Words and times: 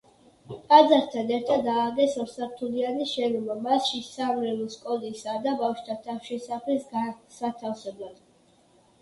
ტაძართან 0.69 1.27
ერთად 1.33 1.67
ააგეს 1.73 2.15
ორსართულიანი 2.23 3.05
შენობა 3.11 3.59
მასში 3.67 4.01
სამრევლო 4.07 4.67
სკოლისა 4.77 5.37
და 5.45 5.55
ბავშვთა 5.61 6.01
თავშესაფრის 6.09 6.91
განსათავსებლად. 6.97 8.19